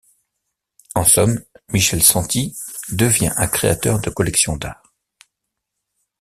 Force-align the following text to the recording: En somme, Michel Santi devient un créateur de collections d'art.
En 0.95 1.03
somme, 1.05 1.39
Michel 1.69 2.01
Santi 2.01 2.57
devient 2.89 3.31
un 3.37 3.47
créateur 3.47 3.99
de 4.01 4.09
collections 4.09 4.57
d'art. 4.57 4.81